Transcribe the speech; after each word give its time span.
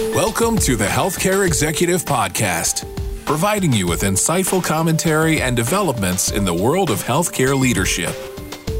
Welcome 0.00 0.56
to 0.60 0.76
the 0.76 0.86
Healthcare 0.86 1.46
Executive 1.46 2.06
Podcast, 2.06 2.86
providing 3.26 3.70
you 3.70 3.86
with 3.86 4.00
insightful 4.00 4.64
commentary 4.64 5.42
and 5.42 5.54
developments 5.54 6.30
in 6.30 6.46
the 6.46 6.54
world 6.54 6.90
of 6.90 7.04
healthcare 7.04 7.56
leadership. 7.56 8.16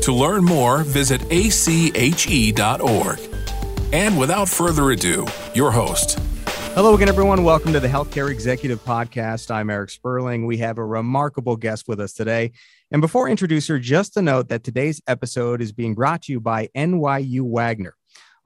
To 0.01 0.14
learn 0.14 0.43
more, 0.43 0.83
visit 0.83 1.21
ache.org. 1.30 3.19
And 3.93 4.19
without 4.19 4.48
further 4.48 4.91
ado, 4.93 5.27
your 5.54 5.71
host. 5.71 6.19
Hello 6.75 6.95
again, 6.95 7.11
everyone. 7.11 7.45
Welcome 7.45 7.75
to 7.75 7.80
the 7.80 7.89
Healthcare 7.89 8.30
Executive 8.30 8.82
Podcast. 8.82 9.50
I'm 9.50 9.68
Eric 9.68 9.91
Sperling. 9.91 10.46
We 10.46 10.57
have 10.57 10.79
a 10.79 10.84
remarkable 10.84 11.57
guest 11.57 11.87
with 11.87 12.00
us 12.00 12.14
today. 12.14 12.52
And 12.91 13.02
before 13.02 13.29
I 13.29 13.30
introduce 13.30 13.68
her, 13.68 13.79
just 13.79 14.16
a 14.16 14.23
note 14.23 14.48
that 14.48 14.64
today's 14.64 15.02
episode 15.07 15.61
is 15.61 15.71
being 15.71 15.95
brought 15.95 16.23
to 16.23 16.32
you 16.32 16.41
by 16.41 16.71
NYU 16.75 17.43
Wagner. 17.43 17.95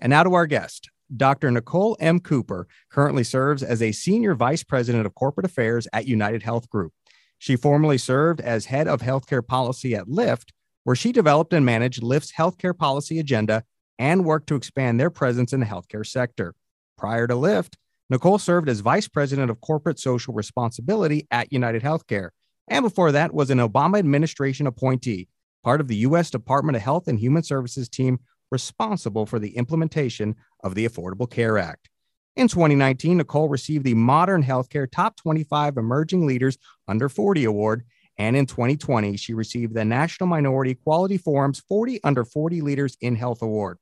And 0.00 0.10
now 0.10 0.22
to 0.24 0.34
our 0.34 0.46
guest. 0.48 0.90
Dr. 1.16 1.52
Nicole 1.52 1.96
M. 2.00 2.18
Cooper 2.18 2.66
currently 2.90 3.22
serves 3.22 3.62
as 3.62 3.80
a 3.80 3.92
Senior 3.92 4.34
Vice 4.34 4.64
President 4.64 5.06
of 5.06 5.14
Corporate 5.14 5.46
Affairs 5.46 5.86
at 5.92 6.08
United 6.08 6.42
Health 6.42 6.68
Group. 6.68 6.92
She 7.38 7.54
formerly 7.54 7.96
served 7.96 8.40
as 8.40 8.64
Head 8.64 8.88
of 8.88 9.02
Healthcare 9.02 9.46
Policy 9.46 9.94
at 9.94 10.08
Lyft 10.08 10.50
where 10.88 10.96
she 10.96 11.12
developed 11.12 11.52
and 11.52 11.66
managed 11.66 12.00
Lyft's 12.00 12.32
healthcare 12.32 12.74
policy 12.74 13.18
agenda 13.18 13.62
and 13.98 14.24
worked 14.24 14.46
to 14.46 14.54
expand 14.54 14.98
their 14.98 15.10
presence 15.10 15.52
in 15.52 15.60
the 15.60 15.66
healthcare 15.66 16.06
sector. 16.06 16.54
Prior 16.96 17.26
to 17.26 17.34
Lyft, 17.34 17.74
Nicole 18.08 18.38
served 18.38 18.70
as 18.70 18.80
Vice 18.80 19.06
President 19.06 19.50
of 19.50 19.60
Corporate 19.60 19.98
Social 19.98 20.32
Responsibility 20.32 21.26
at 21.30 21.52
United 21.52 21.82
Healthcare, 21.82 22.30
and 22.68 22.82
before 22.82 23.12
that 23.12 23.34
was 23.34 23.50
an 23.50 23.58
Obama 23.58 23.98
administration 23.98 24.66
appointee, 24.66 25.28
part 25.62 25.82
of 25.82 25.88
the 25.88 25.96
U.S. 25.96 26.30
Department 26.30 26.76
of 26.76 26.80
Health 26.80 27.06
and 27.06 27.20
Human 27.20 27.42
Services 27.42 27.90
team 27.90 28.20
responsible 28.50 29.26
for 29.26 29.38
the 29.38 29.58
implementation 29.58 30.36
of 30.64 30.74
the 30.74 30.88
Affordable 30.88 31.30
Care 31.30 31.58
Act. 31.58 31.90
In 32.34 32.48
2019, 32.48 33.18
Nicole 33.18 33.50
received 33.50 33.84
the 33.84 33.92
Modern 33.92 34.42
Healthcare 34.42 34.90
Top 34.90 35.16
25 35.16 35.76
Emerging 35.76 36.26
Leaders 36.26 36.56
Under 36.86 37.10
40 37.10 37.44
Award 37.44 37.84
and 38.18 38.36
in 38.36 38.46
2020, 38.46 39.16
she 39.16 39.32
received 39.32 39.74
the 39.74 39.84
National 39.84 40.26
Minority 40.26 40.74
Quality 40.74 41.18
Forum's 41.18 41.60
40 41.60 42.00
Under 42.02 42.24
40 42.24 42.60
Leaders 42.60 42.96
in 43.00 43.14
Health 43.14 43.42
Award. 43.42 43.78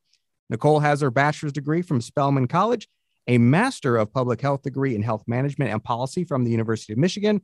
Nicole 0.51 0.81
has 0.81 1.01
her 1.01 1.11
bachelor's 1.11 1.53
degree 1.53 1.83
from 1.83 2.03
Spelman 2.03 2.47
College, 2.47 2.89
a 3.27 3.39
Master 3.39 3.97
of 3.97 4.13
Public 4.13 4.41
Health 4.43 4.63
degree 4.63 4.95
in 4.95 5.03
Health 5.03 5.25
Management 5.27 5.73
and 5.73 5.83
Policy 5.83 6.23
from 6.25 6.45
the 6.45 6.51
University 6.51 6.93
of 6.93 6.99
Michigan, 6.99 7.41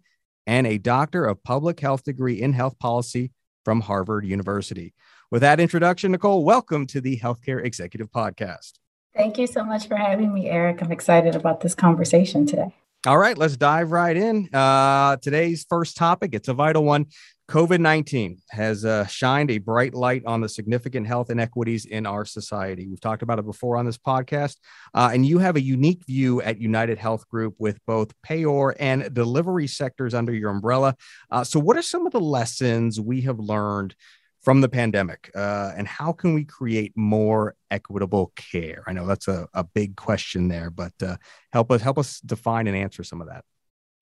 and 0.47 0.67
a 0.67 0.79
Doctor 0.79 1.25
of 1.25 1.43
Public 1.43 1.81
Health 1.81 2.05
degree 2.05 2.41
in 2.41 2.53
Health 2.53 2.79
Policy 2.79 3.33
from 3.65 3.81
Harvard 3.81 4.27
University. 4.27 4.95
With 5.31 5.41
that 5.41 5.61
introduction, 5.61 6.13
Nicole, 6.13 6.45
welcome 6.45 6.87
to 6.89 7.01
the 7.01 7.19
Healthcare 7.19 7.65
Executive 7.65 8.11
Podcast. 8.11 8.73
Thank 9.17 9.39
you 9.39 9.47
so 9.47 9.65
much 9.65 9.89
for 9.89 9.97
having 9.97 10.33
me, 10.33 10.49
Eric. 10.49 10.83
I'm 10.83 10.93
excited 10.93 11.35
about 11.35 11.61
this 11.61 11.75
conversation 11.75 12.47
today. 12.47 12.75
All 13.05 13.19
right, 13.19 13.37
let's 13.37 13.57
dive 13.57 13.91
right 13.91 14.17
in. 14.17 14.49
Uh, 14.53 15.17
today's 15.17 15.67
first 15.69 15.97
topic, 15.97 16.37
it's 16.37 16.47
a 16.47 16.55
vital 16.55 16.85
one. 16.85 17.07
COVID 17.51 17.81
19 17.81 18.39
has 18.51 18.85
uh, 18.85 19.07
shined 19.07 19.51
a 19.51 19.59
bright 19.59 19.93
light 19.93 20.23
on 20.25 20.41
the 20.41 20.49
significant 20.49 21.09
health 21.09 21.29
inequities 21.29 21.85
in 21.85 22.07
our 22.07 22.25
society. 22.25 22.87
We've 22.87 23.01
talked 23.01 23.23
about 23.23 23.41
it 23.41 23.45
before 23.45 23.77
on 23.77 23.87
this 23.87 23.99
podcast, 23.99 24.59
uh, 24.95 25.11
and 25.13 25.27
you 25.27 25.39
have 25.39 25.57
a 25.57 25.61
unique 25.61 26.07
view 26.07 26.43
at 26.43 26.61
United 26.61 26.97
Health 26.97 27.29
Group 27.29 27.57
with 27.59 27.85
both 27.89 28.13
payor 28.23 28.73
and 28.79 29.13
delivery 29.13 29.67
sectors 29.67 30.15
under 30.15 30.33
your 30.33 30.51
umbrella. 30.51 30.95
Uh, 31.29 31.43
so, 31.43 31.59
what 31.59 31.77
are 31.77 31.83
some 31.83 32.07
of 32.07 32.13
the 32.13 32.21
lessons 32.21 33.01
we 33.01 33.23
have 33.23 33.41
learned 33.41 33.97
from 34.43 34.61
the 34.61 34.69
pandemic 34.69 35.31
uh, 35.35 35.73
and 35.77 35.87
how 35.87 36.13
can 36.13 36.35
we 36.35 36.45
create 36.45 36.93
more 36.97 37.55
equitable 37.71 38.33
care? 38.37 38.83
I 38.87 38.93
know 38.93 39.07
that's 39.07 39.29
a, 39.29 39.49
a 39.55 39.65
big 39.65 39.97
question 39.97 40.49
there 40.49 40.71
but 40.71 40.93
uh, 41.03 41.17
help 41.53 41.71
us 41.71 41.81
help 41.81 41.99
us 41.99 42.21
define 42.21 42.67
and 42.67 42.77
answer 42.77 43.05
some 43.05 43.21
of 43.21 43.29
that. 43.29 43.45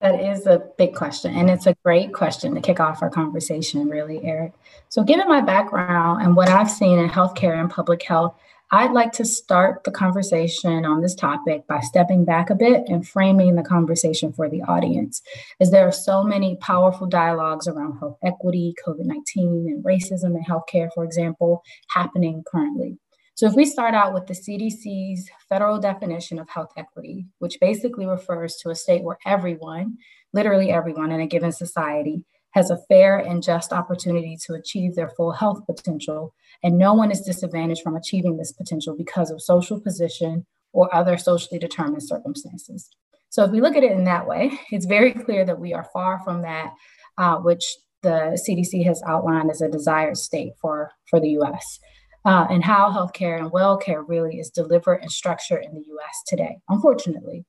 That 0.00 0.18
is 0.18 0.46
a 0.46 0.62
big 0.78 0.94
question 0.94 1.34
and 1.34 1.50
it's 1.50 1.66
a 1.66 1.76
great 1.84 2.12
question 2.12 2.54
to 2.54 2.60
kick 2.60 2.80
off 2.80 3.02
our 3.02 3.10
conversation 3.10 3.88
really 3.88 4.24
eric. 4.24 4.52
So 4.88 5.04
given 5.04 5.28
my 5.28 5.42
background 5.42 6.22
and 6.22 6.34
what 6.34 6.48
i've 6.48 6.70
seen 6.70 6.98
in 6.98 7.08
healthcare 7.08 7.60
and 7.60 7.70
public 7.70 8.02
health 8.02 8.34
I'd 8.72 8.92
like 8.92 9.10
to 9.12 9.24
start 9.24 9.82
the 9.82 9.90
conversation 9.90 10.84
on 10.84 11.00
this 11.00 11.16
topic 11.16 11.66
by 11.66 11.80
stepping 11.80 12.24
back 12.24 12.50
a 12.50 12.54
bit 12.54 12.84
and 12.86 13.06
framing 13.06 13.56
the 13.56 13.64
conversation 13.64 14.32
for 14.32 14.48
the 14.48 14.62
audience, 14.62 15.22
as 15.58 15.72
there 15.72 15.88
are 15.88 15.92
so 15.92 16.22
many 16.22 16.54
powerful 16.56 17.08
dialogues 17.08 17.66
around 17.66 17.98
health 17.98 18.18
equity, 18.22 18.74
COVID 18.86 19.06
19, 19.06 19.66
and 19.66 19.84
racism 19.84 20.36
in 20.36 20.44
healthcare, 20.44 20.88
for 20.94 21.02
example, 21.02 21.64
happening 21.88 22.44
currently. 22.50 22.96
So, 23.34 23.46
if 23.46 23.54
we 23.54 23.64
start 23.64 23.94
out 23.94 24.14
with 24.14 24.26
the 24.26 24.34
CDC's 24.34 25.28
federal 25.48 25.80
definition 25.80 26.38
of 26.38 26.48
health 26.48 26.70
equity, 26.76 27.26
which 27.40 27.58
basically 27.60 28.06
refers 28.06 28.54
to 28.58 28.70
a 28.70 28.76
state 28.76 29.02
where 29.02 29.18
everyone, 29.26 29.96
literally 30.32 30.70
everyone 30.70 31.10
in 31.10 31.20
a 31.20 31.26
given 31.26 31.50
society, 31.50 32.24
has 32.52 32.70
a 32.70 32.78
fair 32.88 33.18
and 33.18 33.42
just 33.42 33.72
opportunity 33.72 34.36
to 34.46 34.54
achieve 34.54 34.94
their 34.94 35.10
full 35.10 35.32
health 35.32 35.64
potential, 35.66 36.34
and 36.62 36.78
no 36.78 36.94
one 36.94 37.10
is 37.10 37.20
disadvantaged 37.20 37.82
from 37.82 37.96
achieving 37.96 38.36
this 38.36 38.52
potential 38.52 38.94
because 38.96 39.30
of 39.30 39.42
social 39.42 39.80
position 39.80 40.46
or 40.72 40.92
other 40.94 41.16
socially 41.16 41.58
determined 41.58 42.02
circumstances. 42.02 42.88
So, 43.28 43.44
if 43.44 43.50
we 43.50 43.60
look 43.60 43.76
at 43.76 43.84
it 43.84 43.92
in 43.92 44.04
that 44.04 44.26
way, 44.26 44.58
it's 44.70 44.86
very 44.86 45.12
clear 45.12 45.44
that 45.44 45.60
we 45.60 45.72
are 45.72 45.88
far 45.92 46.20
from 46.24 46.42
that, 46.42 46.74
uh, 47.18 47.36
which 47.36 47.64
the 48.02 48.38
CDC 48.48 48.84
has 48.86 49.02
outlined 49.06 49.50
as 49.50 49.60
a 49.60 49.68
desired 49.68 50.16
state 50.16 50.52
for, 50.60 50.90
for 51.08 51.20
the 51.20 51.30
US, 51.40 51.78
uh, 52.24 52.46
and 52.50 52.64
how 52.64 52.90
healthcare 52.90 53.38
and 53.38 53.52
well 53.52 53.76
care 53.76 54.02
really 54.02 54.38
is 54.38 54.50
delivered 54.50 55.00
and 55.02 55.12
structured 55.12 55.64
in 55.64 55.74
the 55.74 55.84
US 55.86 56.22
today, 56.26 56.58
unfortunately. 56.68 57.44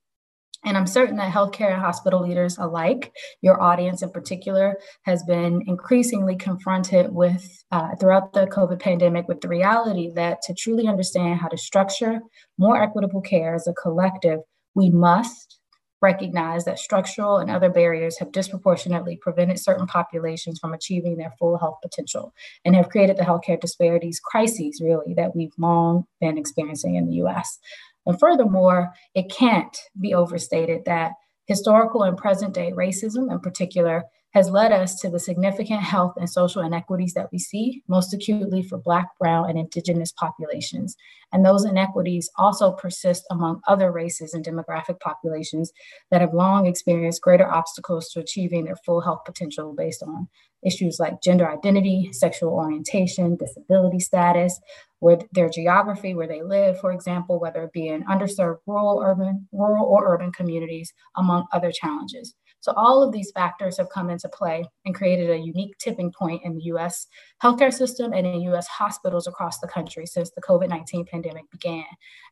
And 0.63 0.77
I'm 0.77 0.88
certain 0.88 1.16
that 1.17 1.33
healthcare 1.33 1.72
and 1.72 1.81
hospital 1.81 2.22
leaders 2.22 2.57
alike, 2.57 3.11
your 3.41 3.61
audience 3.61 4.03
in 4.03 4.11
particular, 4.11 4.77
has 5.03 5.23
been 5.23 5.63
increasingly 5.66 6.35
confronted 6.35 7.11
with, 7.11 7.63
uh, 7.72 7.95
throughout 7.95 8.33
the 8.33 8.45
COVID 8.47 8.79
pandemic, 8.79 9.27
with 9.27 9.41
the 9.41 9.47
reality 9.47 10.11
that 10.16 10.41
to 10.44 10.53
truly 10.53 10.88
understand 10.88 11.39
how 11.39 11.47
to 11.47 11.57
structure 11.57 12.22
more 12.57 12.81
equitable 12.81 13.22
care 13.22 13.55
as 13.55 13.67
a 13.67 13.73
collective, 13.73 14.39
we 14.75 14.89
must 14.89 15.57
recognize 16.01 16.66
that 16.66 16.79
structural 16.79 17.38
and 17.38 17.51
other 17.51 17.69
barriers 17.69 18.17
have 18.17 18.31
disproportionately 18.31 19.17
prevented 19.22 19.59
certain 19.59 19.85
populations 19.85 20.59
from 20.59 20.73
achieving 20.73 21.16
their 21.16 21.31
full 21.38 21.57
health 21.57 21.78
potential 21.81 22.33
and 22.66 22.75
have 22.75 22.89
created 22.89 23.17
the 23.17 23.23
healthcare 23.23 23.59
disparities 23.59 24.19
crises, 24.19 24.81
really, 24.83 25.13
that 25.13 25.35
we've 25.35 25.53
long 25.59 26.05
been 26.19 26.38
experiencing 26.38 26.95
in 26.95 27.07
the 27.07 27.16
US. 27.23 27.59
And 28.06 28.19
furthermore, 28.19 28.94
it 29.13 29.31
can't 29.31 29.78
be 30.00 30.13
overstated 30.13 30.85
that 30.85 31.12
historical 31.45 32.03
and 32.03 32.17
present 32.17 32.53
day 32.53 32.72
racism 32.72 33.31
in 33.31 33.39
particular 33.39 34.03
has 34.33 34.49
led 34.49 34.71
us 34.71 34.99
to 35.01 35.09
the 35.09 35.19
significant 35.19 35.81
health 35.81 36.13
and 36.17 36.29
social 36.29 36.61
inequities 36.61 37.13
that 37.13 37.29
we 37.31 37.39
see, 37.39 37.83
most 37.87 38.13
acutely 38.13 38.63
for 38.63 38.77
Black, 38.77 39.07
Brown, 39.19 39.49
and 39.49 39.59
Indigenous 39.59 40.11
populations. 40.11 40.95
And 41.33 41.45
those 41.45 41.65
inequities 41.65 42.29
also 42.37 42.71
persist 42.71 43.25
among 43.29 43.61
other 43.67 43.91
races 43.91 44.33
and 44.33 44.45
demographic 44.45 44.99
populations 44.99 45.71
that 46.11 46.21
have 46.21 46.33
long 46.33 46.65
experienced 46.65 47.21
greater 47.21 47.49
obstacles 47.49 48.09
to 48.09 48.19
achieving 48.19 48.65
their 48.65 48.77
full 48.77 49.01
health 49.01 49.21
potential 49.25 49.73
based 49.77 50.01
on 50.03 50.27
issues 50.63 50.99
like 50.99 51.21
gender 51.21 51.49
identity, 51.49 52.09
sexual 52.13 52.53
orientation, 52.53 53.35
disability 53.35 53.99
status, 53.99 54.59
where 54.99 55.17
their 55.31 55.49
geography, 55.49 56.13
where 56.13 56.27
they 56.27 56.43
live, 56.43 56.79
for 56.79 56.91
example, 56.91 57.39
whether 57.39 57.63
it 57.63 57.73
be 57.73 57.87
in 57.87 58.03
underserved 58.05 58.59
rural, 58.67 59.01
urban, 59.03 59.47
rural 59.51 59.85
or 59.85 60.13
urban 60.13 60.31
communities, 60.31 60.93
among 61.17 61.47
other 61.51 61.72
challenges. 61.72 62.35
So 62.61 62.73
all 62.75 63.03
of 63.03 63.11
these 63.11 63.31
factors 63.31 63.78
have 63.78 63.90
come 63.90 64.09
into 64.09 64.29
play 64.29 64.63
and 64.85 64.96
created 64.96 65.29
a 65.29 65.37
unique 65.37 65.78
tipping 65.79 66.11
point 66.11 66.43
in 66.46 66.55
the 66.55 66.63
US 66.75 67.08
healthcare 67.43 67.73
system 67.73 68.13
and 68.13 68.25
in 68.25 68.41
US 68.53 68.67
hospitals 68.67 69.28
across 69.28 69.59
the 69.59 69.67
country 69.67 70.05
since 70.05 70.31
the 70.31 70.41
COVID-19 70.41 71.08
pandemic 71.08 71.49
began. 71.52 71.85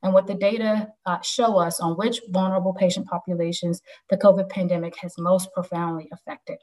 And 0.04 0.14
what 0.14 0.28
the 0.28 0.36
data 0.36 0.90
uh, 1.06 1.20
show 1.22 1.58
us 1.58 1.80
on 1.80 1.98
which 1.98 2.22
vulnerable 2.30 2.74
patient 2.74 3.08
populations 3.08 3.81
the 4.10 4.18
COVID 4.18 4.50
pandemic 4.50 4.96
has 5.00 5.16
most 5.18 5.52
profoundly 5.52 6.08
affected. 6.14 6.60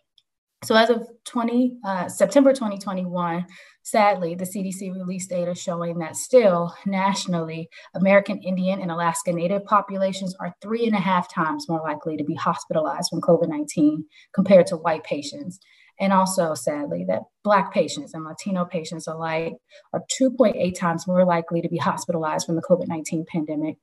So 0.64 0.74
as 0.74 0.88
of 0.88 1.06
20, 1.26 1.76
uh, 1.84 2.08
September 2.08 2.52
2021, 2.52 3.46
sadly, 3.82 4.34
the 4.34 4.44
CDC 4.44 4.92
released 4.94 5.28
data 5.28 5.54
showing 5.54 5.98
that 5.98 6.16
still 6.16 6.74
nationally, 6.86 7.68
American 7.94 8.38
Indian 8.42 8.80
and 8.80 8.90
Alaska 8.90 9.32
Native 9.32 9.64
populations 9.66 10.34
are 10.40 10.54
three 10.62 10.86
and 10.86 10.96
a 10.96 11.00
half 11.00 11.32
times 11.32 11.68
more 11.68 11.82
likely 11.82 12.16
to 12.16 12.24
be 12.24 12.34
hospitalized 12.34 13.10
from 13.10 13.20
COVID 13.20 13.48
19 13.48 14.06
compared 14.34 14.66
to 14.68 14.76
white 14.76 15.04
patients. 15.04 15.58
and 15.98 16.12
also 16.12 16.52
sadly 16.52 17.06
that 17.08 17.22
Black 17.42 17.72
patients 17.72 18.12
and 18.12 18.24
Latino 18.24 18.66
patients 18.66 19.06
alike 19.06 19.54
are 19.94 20.02
2.8 20.20 20.78
times 20.78 21.06
more 21.06 21.24
likely 21.24 21.62
to 21.62 21.68
be 21.68 21.78
hospitalized 21.78 22.44
from 22.44 22.56
the 22.56 22.62
COVID 22.62 22.86
19 22.88 23.24
pandemic 23.32 23.76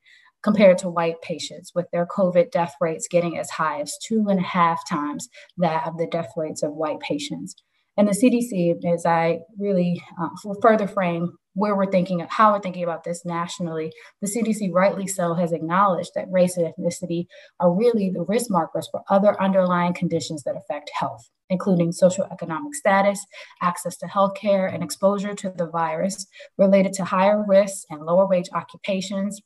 compared 0.44 0.78
to 0.80 0.90
white 0.90 1.22
patients, 1.22 1.72
with 1.74 1.90
their 1.92 2.06
COVID 2.06 2.52
death 2.52 2.76
rates 2.82 3.08
getting 3.10 3.38
as 3.38 3.50
high 3.50 3.82
as 3.82 3.98
two 4.04 4.26
and 4.28 4.40
a 4.40 4.44
half 4.44 4.88
times 4.88 5.30
that 5.58 5.88
of 5.88 5.98
the 5.98 6.08
death 6.08 6.32
rates 6.36 6.64
of 6.64 6.74
white 6.74 7.00
patients. 7.00 7.56
And 7.96 8.08
the 8.08 8.12
CDC, 8.12 8.84
as 8.92 9.06
I 9.06 9.40
really 9.58 10.02
uh, 10.20 10.30
further 10.62 10.88
frame 10.88 11.38
where 11.56 11.76
we're 11.76 11.92
thinking 11.92 12.22
of 12.22 12.30
how 12.32 12.52
we're 12.52 12.60
thinking 12.60 12.84
about 12.84 13.04
this 13.04 13.24
nationally, 13.24 13.92
the 14.22 14.28
CDC 14.28 14.72
rightly 14.74 15.06
so 15.06 15.36
has 15.36 15.52
acknowledged 15.52 16.12
that 16.16 16.32
race 16.32 16.58
and 16.58 16.74
ethnicity 16.74 17.28
are 17.60 17.72
really 17.72 18.10
the 18.10 18.24
risk 18.24 18.50
markers 18.50 18.88
for 18.92 19.04
other 19.10 19.40
underlying 19.40 19.94
conditions 19.94 20.42
that 20.44 20.56
affect 20.58 20.90
health, 20.98 21.30
including 21.52 21.92
socioeconomic 21.92 22.74
status, 22.74 23.24
access 23.62 23.96
to 23.98 24.08
healthcare, 24.08 24.74
and 24.74 24.84
exposure 24.84 25.36
to 25.36 25.52
the 25.56 25.68
virus 25.68 26.26
related 26.58 26.94
to 26.94 27.06
higher 27.06 27.46
risks 27.48 27.86
and 27.92 28.02
lower 28.02 28.28
wage 28.28 28.50
occupations, 28.54 29.40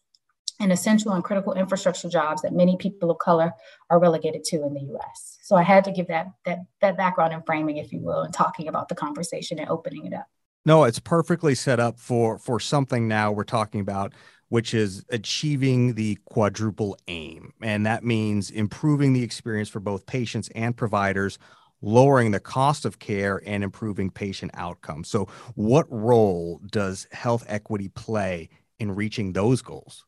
and 0.60 0.72
essential 0.72 1.12
and 1.12 1.24
critical 1.24 1.54
infrastructure 1.54 2.10
jobs 2.10 2.42
that 2.42 2.54
many 2.54 2.78
people 2.78 3.12
of 3.12 3.20
color 3.20 3.54
are 3.90 4.00
relegated 4.00 4.44
to 4.46 4.64
in 4.64 4.74
the 4.74 4.96
US. 4.96 5.38
So 5.42 5.56
I 5.56 5.64
had 5.64 5.84
to 5.86 5.92
give 5.92 6.08
that 6.08 6.28
that 6.46 6.60
that 6.82 6.98
background 6.98 7.34
and 7.34 7.46
framing, 7.46 7.78
if 7.78 7.92
you 7.92 8.00
will, 8.00 8.22
and 8.22 8.34
talking 8.34 8.68
about 8.68 8.90
the 8.90 8.96
conversation 8.96 9.60
and 9.60 9.70
opening 9.70 10.06
it 10.06 10.14
up. 10.14 10.28
No, 10.66 10.84
it's 10.84 11.00
perfectly 11.00 11.56
set 11.56 11.80
up 11.80 12.00
for 12.00 12.38
for 12.40 12.60
something 12.60 13.08
now 13.08 13.32
we're 13.32 13.44
talking 13.44 13.82
about 13.82 14.14
which 14.50 14.74
is 14.74 15.04
achieving 15.10 15.94
the 15.96 16.18
quadruple 16.26 16.98
aim. 17.08 17.54
And 17.62 17.86
that 17.86 18.04
means 18.04 18.50
improving 18.50 19.14
the 19.14 19.24
experience 19.24 19.70
for 19.70 19.80
both 19.80 20.06
patients 20.06 20.50
and 20.56 20.76
providers, 20.76 21.38
lowering 21.82 22.32
the 22.32 22.40
cost 22.40 22.86
of 22.86 23.00
care, 23.00 23.42
and 23.46 23.64
improving 23.64 24.10
patient 24.10 24.52
outcomes. 24.54 25.10
So, 25.10 25.28
what 25.56 25.86
role 25.90 26.62
does 26.72 27.08
health 27.12 27.44
equity 27.48 27.90
play 27.90 28.50
in 28.80 28.96
reaching 28.96 29.34
those 29.34 29.62
goals? 29.62 30.06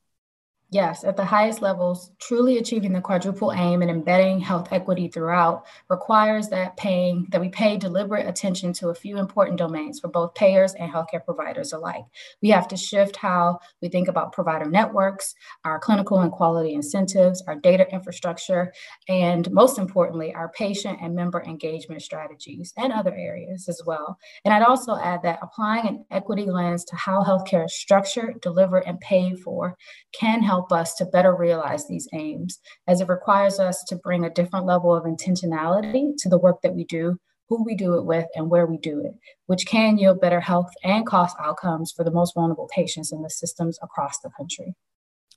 Yes, 0.71 1.03
at 1.03 1.17
the 1.17 1.25
highest 1.25 1.63
levels, 1.63 2.11
truly 2.19 2.59
achieving 2.59 2.93
the 2.93 3.01
quadruple 3.01 3.51
aim 3.51 3.81
and 3.81 3.89
embedding 3.89 4.39
health 4.39 4.67
equity 4.71 5.07
throughout 5.07 5.65
requires 5.89 6.47
that 6.49 6.77
paying 6.77 7.25
that 7.31 7.41
we 7.41 7.49
pay 7.49 7.75
deliberate 7.75 8.27
attention 8.27 8.71
to 8.73 8.89
a 8.89 8.95
few 8.95 9.17
important 9.17 9.57
domains 9.57 9.99
for 9.99 10.09
both 10.09 10.35
payers 10.35 10.75
and 10.75 10.91
healthcare 10.91 11.25
providers 11.25 11.73
alike. 11.73 12.03
We 12.43 12.49
have 12.49 12.67
to 12.67 12.77
shift 12.77 13.15
how 13.15 13.57
we 13.81 13.89
think 13.89 14.09
about 14.09 14.31
provider 14.31 14.69
networks, 14.69 15.33
our 15.65 15.79
clinical 15.79 16.19
and 16.19 16.31
quality 16.31 16.75
incentives, 16.75 17.41
our 17.47 17.55
data 17.55 17.87
infrastructure, 17.91 18.71
and 19.07 19.49
most 19.51 19.79
importantly, 19.79 20.35
our 20.35 20.49
patient 20.49 20.99
and 21.01 21.15
member 21.15 21.41
engagement 21.41 22.03
strategies 22.03 22.75
and 22.77 22.93
other 22.93 23.15
areas 23.15 23.67
as 23.69 23.81
well. 23.87 24.19
And 24.45 24.53
I'd 24.53 24.61
also 24.61 24.97
add 24.97 25.23
that 25.23 25.39
applying 25.41 25.87
an 25.87 26.05
equity 26.11 26.45
lens 26.45 26.85
to 26.85 26.95
how 26.95 27.23
healthcare 27.23 27.65
is 27.65 27.73
structured, 27.73 28.39
delivered, 28.41 28.83
and 28.85 28.99
paid 28.99 29.39
for 29.39 29.75
can 30.13 30.43
help 30.43 30.58
help 30.59 30.73
us 30.73 30.93
to 30.95 31.05
better 31.05 31.33
realize 31.33 31.87
these 31.87 32.09
aims, 32.13 32.59
as 32.85 32.99
it 32.99 33.07
requires 33.07 33.59
us 33.59 33.81
to 33.85 33.95
bring 33.95 34.25
a 34.25 34.29
different 34.29 34.65
level 34.65 34.93
of 34.93 35.05
intentionality 35.05 36.11
to 36.17 36.27
the 36.27 36.37
work 36.37 36.61
that 36.61 36.75
we 36.75 36.83
do, 36.83 37.17
who 37.47 37.63
we 37.63 37.75
do 37.75 37.93
it 37.93 38.03
with, 38.03 38.25
and 38.35 38.49
where 38.49 38.65
we 38.65 38.77
do 38.77 38.99
it, 38.99 39.13
which 39.45 39.65
can 39.65 39.97
yield 39.97 40.19
better 40.19 40.41
health 40.41 40.69
and 40.83 41.07
cost 41.07 41.37
outcomes 41.39 41.93
for 41.95 42.03
the 42.03 42.11
most 42.11 42.33
vulnerable 42.33 42.67
patients 42.75 43.13
in 43.13 43.21
the 43.21 43.29
systems 43.29 43.79
across 43.81 44.19
the 44.19 44.29
country. 44.35 44.75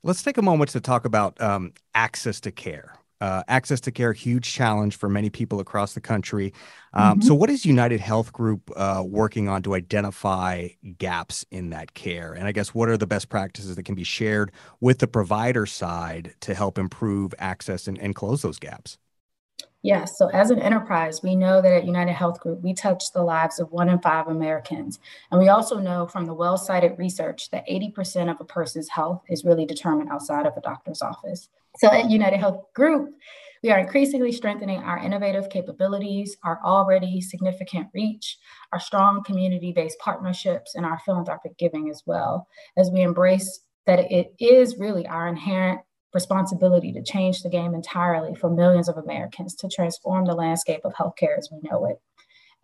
Let's 0.03 0.25
take 0.25 0.39
a 0.39 0.43
moment 0.43 0.71
to 0.71 0.81
talk 0.81 1.05
about 1.05 1.41
um, 1.41 1.73
access 1.95 2.41
to 2.41 2.51
care. 2.51 2.97
Uh, 3.23 3.41
access 3.47 3.81
to 3.81 3.93
care, 3.93 4.13
huge 4.13 4.53
challenge 4.53 4.97
for 4.97 5.09
many 5.09 5.31
people 5.31 5.61
across 5.61 5.93
the 5.93 6.01
country. 6.01 6.53
Um, 6.93 7.21
mm-hmm. 7.21 7.21
So, 7.21 7.35
what 7.35 7.51
is 7.51 7.65
United 7.65 8.01
Health 8.01 8.33
Group 8.33 8.69
uh, 8.75 9.05
working 9.07 9.49
on 9.49 9.63
to 9.63 9.77
identify 9.77 10.71
gaps 10.99 11.47
in 11.53 11.71
that 11.71 11.95
care? 11.95 12.33
And 12.33 12.49
I 12.49 12.53
guess 12.53 12.75
what 12.75 12.89
are 12.89 12.97
the 12.97 13.07
best 13.07 13.29
practices 13.29 13.77
that 13.77 13.85
can 13.85 13.95
be 13.95 14.03
shared 14.03 14.51
with 14.81 14.99
the 14.99 15.07
provider 15.07 15.67
side 15.67 16.35
to 16.41 16.53
help 16.53 16.79
improve 16.79 17.33
access 17.39 17.87
and, 17.87 17.97
and 18.01 18.13
close 18.17 18.43
those 18.43 18.59
gaps? 18.59 18.99
Yes. 19.83 20.19
So, 20.19 20.27
as 20.31 20.51
an 20.51 20.59
enterprise, 20.59 21.23
we 21.23 21.37
know 21.37 21.63
that 21.63 21.73
at 21.73 21.87
United 21.87 22.15
Health 22.15 22.41
Group, 22.41 22.61
we 22.61 22.75
touch 22.75 23.13
the 23.13 23.23
lives 23.23 23.61
of 23.61 23.71
one 23.71 23.89
in 23.89 24.01
five 24.01 24.27
Americans. 24.27 24.99
And 25.31 25.41
we 25.41 25.49
also 25.49 25.79
know 25.79 26.09
from 26.09 26.27
the 26.27 26.35
well 26.35 26.59
cited 26.59 26.99
research 26.99 27.51
that 27.51 27.69
80% 27.69 28.33
of 28.33 28.41
a 28.41 28.45
person's 28.45 28.89
health 28.89 29.23
is 29.29 29.45
really 29.45 29.65
determined 29.65 30.11
outside 30.11 30.45
of 30.45 30.57
a 30.57 30.61
doctor's 30.61 31.03
office. 31.03 31.49
So, 31.79 31.89
at 31.89 32.11
United 32.11 32.39
Health 32.39 32.61
Group, 32.75 33.11
we 33.63 33.71
are 33.71 33.79
increasingly 33.79 34.33
strengthening 34.33 34.81
our 34.81 34.99
innovative 34.99 35.49
capabilities, 35.49 36.37
our 36.45 36.59
already 36.65 37.21
significant 37.21 37.89
reach, 37.95 38.39
our 38.73 38.81
strong 38.81 39.23
community 39.23 39.73
based 39.73 39.99
partnerships, 40.01 40.75
and 40.75 40.85
our 40.85 40.99
philanthropic 40.99 41.57
giving 41.59 41.89
as 41.89 42.03
well, 42.05 42.49
as 42.77 42.91
we 42.91 43.03
embrace 43.03 43.61
that 43.87 44.01
it 44.11 44.35
is 44.39 44.79
really 44.79 45.07
our 45.07 45.29
inherent 45.29 45.81
responsibility 46.13 46.93
to 46.93 47.03
change 47.03 47.43
the 47.43 47.49
game 47.49 47.75
entirely 47.75 48.35
for 48.35 48.51
millions 48.51 48.89
of 48.89 48.99
Americans 48.99 49.55
to 49.57 49.69
transform 49.69 50.27
the 50.27 50.35
landscape 50.35 50.81
of 50.85 50.93
healthcare 50.93 51.39
as 51.39 51.49
we 51.51 51.59
know 51.69 51.87
it. 51.87 52.01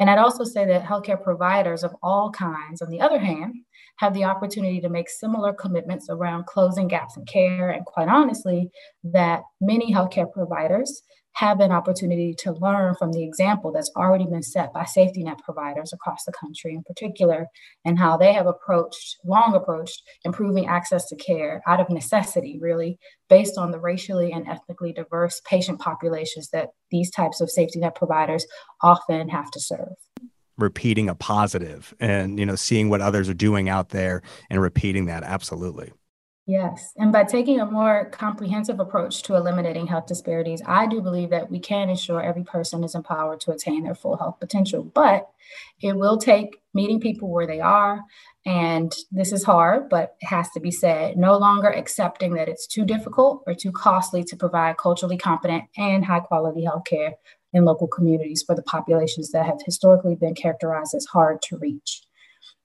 And 0.01 0.09
I'd 0.09 0.19
also 0.19 0.45
say 0.45 0.65
that 0.67 0.85
healthcare 0.85 1.23
providers 1.23 1.83
of 1.83 1.95
all 2.03 2.31
kinds, 2.31 2.81
on 2.81 2.91
the 2.91 3.01
other 3.01 3.19
hand, 3.19 3.55
have 3.97 4.15
the 4.15 4.25
opportunity 4.25 4.81
to 4.81 4.89
make 4.89 5.09
similar 5.09 5.53
commitments 5.53 6.07
around 6.09 6.47
closing 6.47 6.87
gaps 6.87 7.17
in 7.17 7.25
care. 7.25 7.71
And 7.71 7.85
quite 7.85 8.09
honestly, 8.09 8.71
that 9.03 9.43
many 9.61 9.93
healthcare 9.93 10.33
providers 10.33 11.03
have 11.39 11.61
an 11.61 11.71
opportunity 11.71 12.35
to 12.35 12.53
learn 12.55 12.97
from 12.97 13.13
the 13.13 13.23
example 13.23 13.71
that's 13.71 13.93
already 13.97 14.27
been 14.27 14.43
set 14.43 14.73
by 14.73 14.85
safety 14.85 15.23
net 15.23 15.39
providers 15.45 15.93
across 15.93 16.25
the 16.25 16.33
country 16.33 16.75
in 16.75 16.83
particular 16.83 17.47
and 17.85 17.97
how 17.97 18.17
they 18.17 18.33
have 18.33 18.49
approached 18.49 19.17
long 19.25 19.55
approached 19.55 20.03
improving 20.25 20.67
access 20.67 21.07
to 21.07 21.15
care 21.15 21.63
out 21.69 21.79
of 21.79 21.89
necessity 21.91 22.59
really 22.61 22.99
based 23.29 23.57
on 23.57 23.71
the 23.71 23.79
racially 23.79 24.33
and 24.33 24.49
ethnically 24.49 24.93
diverse 24.93 25.41
patient 25.49 25.79
populations 25.79 26.49
that 26.51 26.71
these 26.91 27.09
types 27.09 27.41
of 27.41 27.49
safety 27.49 27.79
net 27.79 27.95
providers 27.95 28.45
often 28.83 29.29
have 29.29 29.49
to 29.53 29.61
serve. 29.61 29.95
Repeating 30.57 31.09
a 31.09 31.15
positive 31.15 31.95
and 32.01 32.41
you 32.41 32.47
know 32.47 32.57
seeing 32.57 32.89
what 32.89 33.01
others 33.01 33.29
are 33.29 33.35
doing 33.35 33.69
out 33.69 33.91
there 33.91 34.23
and 34.51 34.61
repeating 34.61 35.07
that 35.07 35.23
absolutely 35.23 35.93
Yes. 36.49 36.95
And 36.97 37.13
by 37.13 37.25
taking 37.25 37.61
a 37.61 37.71
more 37.71 38.07
comprehensive 38.07 38.81
approach 38.81 39.23
to 39.25 39.35
eliminating 39.35 39.87
health 39.87 40.07
disparities, 40.07 40.63
I 40.65 40.87
do 40.87 41.03
believe 41.03 41.29
that 41.29 41.51
we 41.51 41.61
can 41.61 41.91
ensure 41.91 42.23
every 42.23 42.43
person 42.43 42.83
is 42.83 42.95
empowered 42.95 43.41
to 43.41 43.51
attain 43.51 43.85
their 43.85 43.95
full 43.95 44.17
health 44.17 44.41
potential. 44.41 44.83
But 44.83 45.29
it 45.83 45.95
will 45.95 46.17
take 46.17 46.57
meeting 46.73 47.01
people 47.01 47.29
where 47.29 47.47
they 47.47 47.61
are. 47.61 48.01
And 48.47 48.91
this 49.11 49.31
is 49.31 49.45
hard, 49.45 49.91
but 49.91 50.17
it 50.23 50.27
has 50.29 50.49
to 50.53 50.61
be 50.61 50.71
said. 50.71 51.19
No 51.19 51.37
longer 51.37 51.69
accepting 51.69 52.33
that 52.37 52.49
it's 52.49 52.67
too 52.67 52.87
difficult 52.87 53.43
or 53.47 53.53
too 53.53 53.71
costly 53.71 54.25
to 54.25 54.35
provide 54.35 54.79
culturally 54.79 55.19
competent 55.19 55.65
and 55.77 56.03
high 56.03 56.21
quality 56.21 56.65
health 56.65 56.85
care 56.87 57.13
in 57.53 57.67
local 57.67 57.89
communities 57.89 58.43
for 58.43 58.55
the 58.55 58.63
populations 58.63 59.33
that 59.33 59.45
have 59.45 59.59
historically 59.67 60.15
been 60.15 60.35
characterized 60.35 60.95
as 60.95 61.05
hard 61.13 61.43
to 61.43 61.59
reach. 61.59 62.08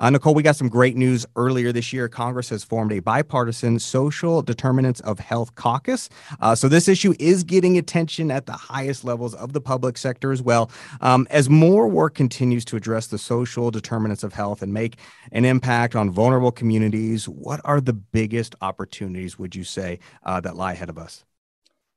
Uh, 0.00 0.08
Nicole, 0.08 0.32
we 0.32 0.42
got 0.42 0.56
some 0.56 0.70
great 0.70 0.96
news 0.96 1.26
earlier 1.36 1.72
this 1.72 1.92
year. 1.92 2.08
Congress 2.08 2.48
has 2.48 2.64
formed 2.64 2.90
a 2.90 3.00
bipartisan 3.00 3.78
social 3.78 4.40
determinants 4.40 5.00
of 5.00 5.18
health 5.18 5.54
caucus. 5.56 6.08
Uh, 6.40 6.54
so 6.54 6.70
this 6.70 6.88
issue 6.88 7.14
is 7.18 7.44
getting 7.44 7.76
attention 7.76 8.30
at 8.30 8.46
the 8.46 8.52
highest 8.52 9.04
levels 9.04 9.34
of 9.34 9.52
the 9.52 9.60
public 9.60 9.98
sector 9.98 10.32
as 10.32 10.40
well. 10.40 10.70
Um, 11.02 11.26
as 11.28 11.50
more 11.50 11.86
work 11.86 12.14
continues 12.14 12.64
to 12.66 12.76
address 12.76 13.08
the 13.08 13.18
social 13.18 13.70
determinants 13.70 14.24
of 14.24 14.32
health 14.32 14.62
and 14.62 14.72
make 14.72 14.96
an 15.32 15.44
impact 15.44 15.94
on 15.94 16.10
vulnerable 16.10 16.50
communities, 16.50 17.28
what 17.28 17.60
are 17.64 17.80
the 17.80 17.92
biggest 17.92 18.54
opportunities, 18.62 19.38
would 19.38 19.54
you 19.54 19.64
say, 19.64 19.98
uh, 20.24 20.40
that 20.40 20.56
lie 20.56 20.72
ahead 20.72 20.88
of 20.88 20.96
us? 20.96 21.26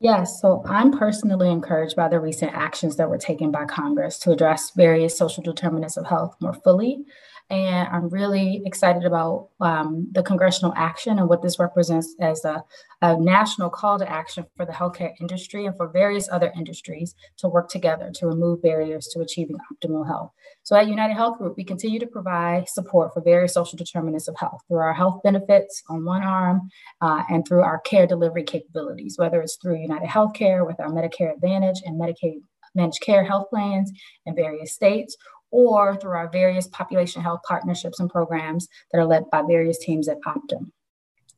Yes, 0.01 0.41
so 0.41 0.61
I'm 0.67 0.91
personally 0.91 1.49
encouraged 1.49 1.95
by 1.95 2.09
the 2.09 2.19
recent 2.19 2.51
actions 2.53 2.97
that 2.97 3.09
were 3.09 3.17
taken 3.17 3.51
by 3.51 3.63
Congress 3.63 4.19
to 4.19 4.31
address 4.31 4.71
various 4.75 5.17
social 5.17 5.41
determinants 5.41 5.95
of 5.95 6.07
health 6.07 6.35
more 6.41 6.53
fully. 6.53 7.05
And 7.53 7.87
I'm 7.89 8.09
really 8.09 8.63
excited 8.65 9.05
about 9.05 9.49
um, 9.61 10.07
the 10.11 10.23
congressional 10.23 10.73
action 10.75 11.19
and 11.19 11.29
what 11.29 11.43
this 11.43 11.59
represents 11.59 12.15
as 12.19 12.43
a, 12.45 12.63
a, 13.03 13.15
national 13.19 13.69
call 13.69 13.99
to 13.99 14.11
action 14.11 14.47
for 14.57 14.65
the 14.65 14.71
healthcare 14.71 15.11
industry 15.21 15.67
and 15.67 15.77
for 15.77 15.87
various 15.87 16.27
other 16.31 16.51
industries 16.57 17.13
to 17.37 17.47
work 17.47 17.69
together 17.69 18.09
to 18.15 18.25
remove 18.25 18.63
barriers 18.63 19.05
to 19.13 19.19
achieving 19.19 19.57
optimal 19.71 20.07
health. 20.07 20.31
So 20.63 20.75
at 20.75 20.87
United 20.87 21.13
Health 21.13 21.37
Group, 21.37 21.53
we 21.55 21.63
continue 21.63 21.99
to 21.99 22.07
provide 22.07 22.67
support 22.69 23.13
for 23.13 23.21
various 23.21 23.53
social 23.53 23.77
determinants 23.77 24.27
of 24.27 24.35
health 24.39 24.61
through 24.67 24.79
our 24.79 24.93
health 24.95 25.21
benefits 25.23 25.83
on 25.89 26.05
one 26.05 26.23
arm 26.23 26.71
uh, 27.01 27.21
and 27.29 27.47
through 27.47 27.61
our 27.61 27.81
care 27.81 28.07
delivery 28.07 28.43
capabilities, 28.45 29.19
whether 29.19 29.39
it's 29.43 29.59
through 29.61 29.79
United 29.79 30.09
Healthcare 30.09 30.65
with 30.65 30.79
our 30.79 30.89
Medicare 30.89 31.31
Advantage 31.31 31.83
and 31.85 32.01
Medicaid 32.01 32.39
managed 32.75 33.01
care 33.01 33.23
health 33.23 33.49
plans 33.51 33.91
in 34.25 34.35
various 34.35 34.73
states, 34.73 35.15
or 35.53 35.95
through 35.95 36.17
our 36.17 36.29
various 36.29 36.67
population 36.67 37.21
health 37.21 37.41
partnerships 37.47 37.99
and 37.99 38.09
programs 38.09 38.67
that 38.91 38.99
are 38.99 39.05
led 39.05 39.29
by 39.31 39.43
various 39.47 39.77
teams 39.77 40.09
at 40.09 40.17
Optum. 40.27 40.71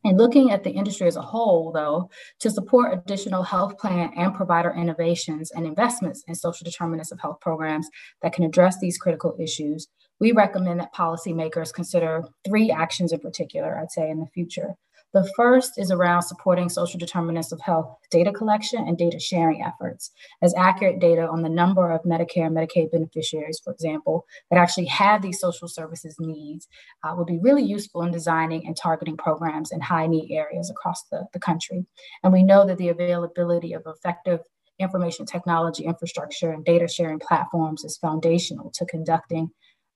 And 0.05 0.17
looking 0.17 0.51
at 0.51 0.63
the 0.63 0.69
industry 0.69 1.07
as 1.07 1.15
a 1.15 1.21
whole, 1.21 1.71
though, 1.71 2.09
to 2.39 2.49
support 2.49 2.93
additional 2.93 3.43
health 3.43 3.77
plan 3.77 4.11
and 4.15 4.33
provider 4.33 4.71
innovations 4.71 5.51
and 5.51 5.65
investments 5.65 6.23
in 6.27 6.35
social 6.35 6.63
determinants 6.63 7.11
of 7.11 7.19
health 7.19 7.39
programs 7.41 7.89
that 8.21 8.31
can 8.31 8.45
address 8.45 8.79
these 8.79 8.99
critical 8.99 9.35
issues, 9.39 9.87
we 10.19 10.31
recommend 10.31 10.79
that 10.79 10.93
policymakers 10.93 11.73
consider 11.73 12.23
three 12.47 12.71
actions 12.71 13.11
in 13.11 13.19
particular, 13.19 13.77
I'd 13.77 13.91
say, 13.91 14.09
in 14.09 14.19
the 14.19 14.27
future. 14.27 14.75
The 15.15 15.31
first 15.37 15.79
is 15.79 15.91
around 15.91 16.23
supporting 16.23 16.67
social 16.67 16.99
determinants 16.99 17.53
of 17.53 17.61
health 17.61 17.95
data 18.11 18.33
collection 18.33 18.85
and 18.85 18.97
data 18.97 19.17
sharing 19.17 19.63
efforts, 19.63 20.11
as 20.41 20.53
accurate 20.57 20.99
data 20.99 21.25
on 21.25 21.41
the 21.41 21.47
number 21.47 21.89
of 21.89 22.03
Medicare 22.03 22.47
and 22.47 22.55
Medicaid 22.57 22.91
beneficiaries, 22.91 23.61
for 23.63 23.71
example, 23.71 24.25
that 24.51 24.59
actually 24.59 24.87
have 24.87 25.21
these 25.21 25.39
social 25.39 25.69
services 25.69 26.17
needs 26.19 26.67
uh, 27.05 27.15
would 27.15 27.27
be 27.27 27.39
really 27.39 27.63
useful 27.63 28.01
in 28.01 28.11
designing 28.11 28.67
and 28.67 28.75
targeting 28.75 29.15
programs 29.15 29.71
in 29.71 29.79
high 29.79 30.05
need 30.05 30.35
areas 30.35 30.69
across 30.69 31.03
the, 31.03 31.25
the 31.31 31.39
country. 31.39 31.85
And 32.21 32.33
we 32.33 32.43
know 32.43 32.67
that 32.67 32.77
the 32.77 32.89
availability 32.89 33.71
of 33.71 33.83
effective 33.85 34.41
information 34.79 35.25
technology 35.25 35.85
infrastructure 35.85 36.51
and 36.51 36.65
data 36.65 36.89
sharing 36.89 37.19
platforms 37.19 37.85
is 37.85 37.95
foundational 37.95 38.69
to 38.71 38.85
conducting 38.85 39.49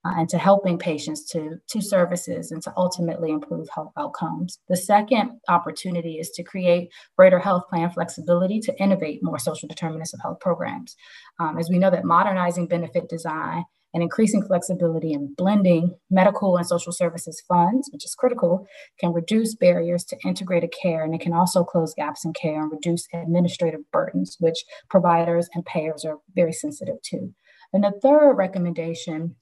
uh, 0.04 0.12
and 0.16 0.28
to 0.28 0.38
helping 0.38 0.78
patients 0.78 1.24
to, 1.30 1.58
to 1.68 1.80
services 1.80 2.52
and 2.52 2.62
to 2.62 2.72
ultimately 2.76 3.30
improve 3.30 3.68
health 3.68 3.92
outcomes. 3.98 4.58
The 4.68 4.76
second 4.76 5.40
opportunity 5.48 6.18
is 6.18 6.30
to 6.30 6.42
create 6.42 6.90
greater 7.16 7.38
health 7.38 7.64
plan 7.68 7.90
flexibility 7.90 8.60
to 8.60 8.82
innovate 8.82 9.22
more 9.22 9.38
social 9.38 9.68
determinants 9.68 10.14
of 10.14 10.20
health 10.20 10.40
programs. 10.40 10.96
Um, 11.38 11.58
as 11.58 11.68
we 11.68 11.78
know 11.78 11.90
that 11.90 12.04
modernizing 12.04 12.66
benefit 12.66 13.08
design 13.08 13.64
and 13.92 14.02
increasing 14.02 14.42
flexibility 14.42 15.12
and 15.12 15.36
blending 15.36 15.94
medical 16.10 16.56
and 16.56 16.66
social 16.66 16.92
services 16.92 17.42
funds, 17.48 17.90
which 17.92 18.04
is 18.04 18.14
critical, 18.14 18.66
can 18.98 19.12
reduce 19.12 19.54
barriers 19.54 20.04
to 20.04 20.16
integrated 20.24 20.72
care 20.80 21.04
and 21.04 21.14
it 21.14 21.20
can 21.20 21.32
also 21.32 21.64
close 21.64 21.92
gaps 21.94 22.24
in 22.24 22.32
care 22.32 22.62
and 22.62 22.70
reduce 22.70 23.08
administrative 23.12 23.80
burdens, 23.90 24.36
which 24.38 24.64
providers 24.88 25.48
and 25.54 25.64
payers 25.66 26.04
are 26.04 26.18
very 26.34 26.52
sensitive 26.52 27.02
to. 27.02 27.34
And 27.72 27.84
the 27.84 27.92
third 28.02 28.34
recommendation 28.34 29.36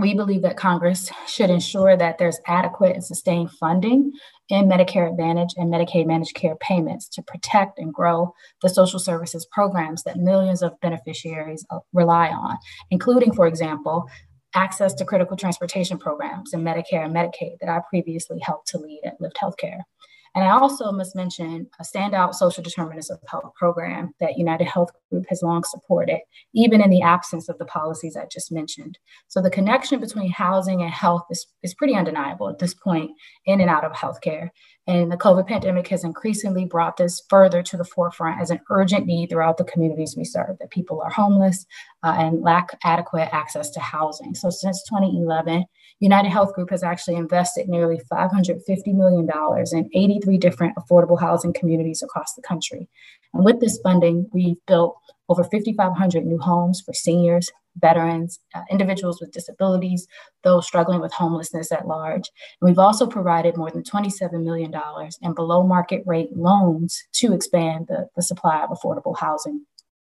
we 0.00 0.14
believe 0.14 0.42
that 0.42 0.56
Congress 0.56 1.10
should 1.26 1.50
ensure 1.50 1.96
that 1.96 2.18
there's 2.18 2.40
adequate 2.46 2.94
and 2.94 3.04
sustained 3.04 3.50
funding 3.52 4.12
in 4.48 4.68
Medicare 4.68 5.10
Advantage 5.10 5.50
and 5.56 5.72
Medicaid 5.72 6.06
managed 6.06 6.34
care 6.34 6.56
payments 6.56 7.08
to 7.10 7.22
protect 7.22 7.78
and 7.78 7.92
grow 7.92 8.34
the 8.62 8.68
social 8.68 8.98
services 8.98 9.46
programs 9.52 10.02
that 10.04 10.16
millions 10.16 10.62
of 10.62 10.78
beneficiaries 10.80 11.64
uh, 11.70 11.78
rely 11.92 12.28
on, 12.28 12.56
including, 12.90 13.32
for 13.32 13.46
example, 13.46 14.08
access 14.54 14.94
to 14.94 15.04
critical 15.04 15.36
transportation 15.36 15.98
programs 15.98 16.52
in 16.52 16.62
Medicare 16.62 17.04
and 17.04 17.14
Medicaid 17.14 17.58
that 17.60 17.68
I 17.68 17.80
previously 17.88 18.40
helped 18.40 18.68
to 18.68 18.78
lead 18.78 19.02
at 19.04 19.20
Lyft 19.20 19.34
Healthcare. 19.40 19.80
And 20.34 20.44
I 20.44 20.50
also 20.50 20.92
must 20.92 21.16
mention 21.16 21.66
a 21.80 21.84
standout 21.84 22.34
social 22.34 22.62
determinants 22.62 23.10
of 23.10 23.18
health 23.26 23.52
program 23.56 24.14
that 24.20 24.38
United 24.38 24.66
Health 24.66 24.90
Group 25.10 25.24
has 25.28 25.42
long 25.42 25.64
supported, 25.64 26.18
even 26.54 26.80
in 26.80 26.90
the 26.90 27.02
absence 27.02 27.48
of 27.48 27.58
the 27.58 27.64
policies 27.64 28.16
I 28.16 28.26
just 28.26 28.52
mentioned. 28.52 28.98
So 29.26 29.42
the 29.42 29.50
connection 29.50 29.98
between 29.98 30.30
housing 30.30 30.82
and 30.82 30.90
health 30.90 31.24
is, 31.30 31.46
is 31.62 31.74
pretty 31.74 31.94
undeniable 31.94 32.48
at 32.48 32.60
this 32.60 32.74
point 32.74 33.10
in 33.44 33.60
and 33.60 33.68
out 33.68 33.84
of 33.84 33.92
healthcare. 33.92 34.50
And 34.86 35.10
the 35.10 35.16
COVID 35.16 35.46
pandemic 35.46 35.88
has 35.88 36.04
increasingly 36.04 36.64
brought 36.64 36.96
this 36.96 37.22
further 37.28 37.62
to 37.64 37.76
the 37.76 37.84
forefront 37.84 38.40
as 38.40 38.50
an 38.50 38.60
urgent 38.70 39.06
need 39.06 39.30
throughout 39.30 39.56
the 39.56 39.64
communities 39.64 40.14
we 40.16 40.24
serve, 40.24 40.58
that 40.58 40.70
people 40.70 41.00
are 41.00 41.10
homeless 41.10 41.66
uh, 42.02 42.16
and 42.18 42.42
lack 42.42 42.78
adequate 42.84 43.28
access 43.32 43.70
to 43.70 43.80
housing. 43.80 44.34
So 44.34 44.50
since 44.50 44.82
2011, 44.88 45.64
United 46.00 46.30
Health 46.30 46.54
Group 46.54 46.70
has 46.70 46.82
actually 46.82 47.16
invested 47.16 47.68
nearly 47.68 48.00
$550 48.10 48.58
million 48.94 49.28
in 49.72 49.90
83 49.94 50.38
different 50.38 50.74
affordable 50.76 51.20
housing 51.20 51.52
communities 51.52 52.02
across 52.02 52.34
the 52.34 52.42
country. 52.42 52.88
And 53.34 53.44
with 53.44 53.60
this 53.60 53.78
funding, 53.82 54.28
we've 54.32 54.56
built 54.66 54.96
over 55.28 55.44
5,500 55.44 56.26
new 56.26 56.38
homes 56.38 56.80
for 56.80 56.94
seniors, 56.94 57.50
veterans, 57.76 58.40
uh, 58.54 58.62
individuals 58.70 59.20
with 59.20 59.30
disabilities, 59.30 60.08
those 60.42 60.66
struggling 60.66 61.00
with 61.00 61.12
homelessness 61.12 61.70
at 61.70 61.86
large. 61.86 62.30
And 62.60 62.68
we've 62.68 62.78
also 62.78 63.06
provided 63.06 63.56
more 63.56 63.70
than 63.70 63.82
$27 63.82 64.42
million 64.42 64.72
in 65.22 65.34
below 65.34 65.62
market 65.62 66.02
rate 66.06 66.36
loans 66.36 67.04
to 67.12 67.32
expand 67.32 67.86
the, 67.88 68.08
the 68.16 68.22
supply 68.22 68.64
of 68.64 68.70
affordable 68.70 69.16
housing. 69.18 69.66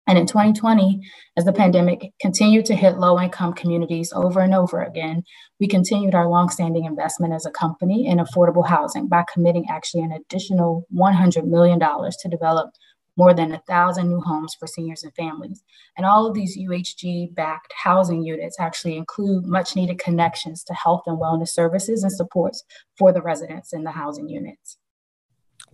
And 0.06 0.18
in 0.18 0.26
2020, 0.26 1.00
as 1.36 1.44
the 1.44 1.52
pandemic 1.52 2.12
continued 2.20 2.66
to 2.66 2.74
hit 2.74 2.98
low 2.98 3.18
income 3.18 3.54
communities 3.54 4.12
over 4.14 4.40
and 4.40 4.54
over 4.54 4.82
again, 4.82 5.22
we 5.58 5.66
continued 5.66 6.14
our 6.14 6.28
longstanding 6.28 6.84
investment 6.84 7.32
as 7.32 7.46
a 7.46 7.50
company 7.50 8.06
in 8.06 8.18
affordable 8.18 8.68
housing 8.68 9.08
by 9.08 9.24
committing 9.32 9.64
actually 9.70 10.02
an 10.02 10.12
additional 10.12 10.86
$100 10.94 11.44
million 11.46 11.80
to 11.80 12.28
develop 12.28 12.70
more 13.16 13.32
than 13.32 13.52
a 13.52 13.62
thousand 13.66 14.08
new 14.08 14.20
homes 14.20 14.54
for 14.58 14.66
seniors 14.66 15.04
and 15.04 15.14
families. 15.14 15.62
And 15.96 16.04
all 16.04 16.26
of 16.26 16.34
these 16.34 16.58
UHG 16.58 17.34
backed 17.34 17.72
housing 17.82 18.24
units 18.24 18.56
actually 18.58 18.96
include 18.96 19.46
much 19.46 19.76
needed 19.76 19.98
connections 19.98 20.64
to 20.64 20.74
health 20.74 21.02
and 21.06 21.20
wellness 21.20 21.50
services 21.50 22.02
and 22.02 22.12
supports 22.12 22.64
for 22.98 23.12
the 23.12 23.22
residents 23.22 23.72
in 23.72 23.84
the 23.84 23.92
housing 23.92 24.28
units. 24.28 24.78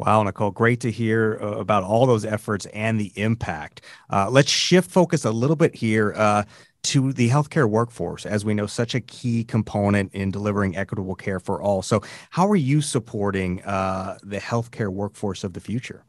Wow, 0.06 0.22
Nicole, 0.22 0.50
great 0.50 0.80
to 0.80 0.90
hear 0.90 1.38
uh, 1.42 1.58
about 1.58 1.84
all 1.84 2.06
those 2.06 2.24
efforts 2.24 2.64
and 2.72 2.98
the 2.98 3.12
impact. 3.16 3.82
Uh, 4.08 4.30
let's 4.30 4.50
shift 4.50 4.90
focus 4.90 5.26
a 5.26 5.30
little 5.30 5.56
bit 5.56 5.74
here 5.74 6.14
uh, 6.16 6.44
to 6.84 7.12
the 7.12 7.28
healthcare 7.28 7.68
workforce, 7.68 8.24
as 8.24 8.42
we 8.42 8.54
know, 8.54 8.66
such 8.66 8.94
a 8.94 9.00
key 9.00 9.44
component 9.44 10.14
in 10.14 10.30
delivering 10.30 10.74
equitable 10.74 11.14
care 11.14 11.38
for 11.38 11.60
all. 11.60 11.82
So, 11.82 12.00
how 12.30 12.48
are 12.48 12.56
you 12.56 12.80
supporting 12.80 13.62
uh, 13.64 14.16
the 14.22 14.38
healthcare 14.38 14.88
workforce 14.88 15.44
of 15.44 15.52
the 15.52 15.60
future? 15.60 16.02